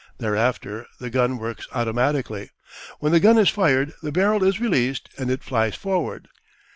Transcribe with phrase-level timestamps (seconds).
[0.17, 2.49] Thereafter the gun works automatically.
[2.97, 6.27] When the gun is fired the barrel is released and it flies forward.